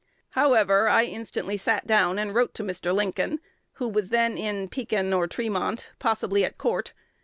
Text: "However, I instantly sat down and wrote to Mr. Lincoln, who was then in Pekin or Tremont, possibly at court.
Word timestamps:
"However, 0.31 0.89
I 0.89 1.03
instantly 1.03 1.57
sat 1.57 1.85
down 1.85 2.17
and 2.17 2.33
wrote 2.33 2.55
to 2.55 2.63
Mr. 2.63 2.91
Lincoln, 2.91 3.39
who 3.73 3.87
was 3.87 4.09
then 4.09 4.35
in 4.35 4.67
Pekin 4.67 5.13
or 5.13 5.27
Tremont, 5.27 5.91
possibly 5.99 6.43
at 6.43 6.57
court. 6.57 6.93